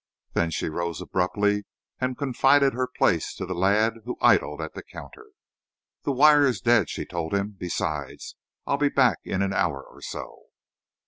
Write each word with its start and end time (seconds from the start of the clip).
Then 0.33 0.49
she 0.49 0.67
rose 0.67 0.99
abruptly 0.99 1.63
and 1.99 2.17
confided 2.17 2.73
her 2.73 2.87
place 2.87 3.35
to 3.35 3.45
the 3.45 3.53
lad 3.53 3.97
who 4.03 4.17
idled 4.19 4.59
at 4.59 4.73
the 4.73 4.81
counter. 4.81 5.27
"The 6.05 6.11
wire's 6.11 6.59
dead," 6.59 6.89
she 6.89 7.05
told 7.05 7.35
him. 7.35 7.55
"Besides, 7.59 8.35
I'll 8.65 8.77
be 8.77 8.89
back 8.89 9.19
in 9.23 9.43
an 9.43 9.53
hour 9.53 9.83
or 9.83 10.01
so." 10.01 10.45